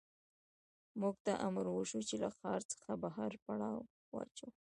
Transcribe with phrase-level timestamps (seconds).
[1.01, 3.79] موږ ته امر وشو چې له ښار څخه بهر پړاو
[4.13, 4.51] واچوو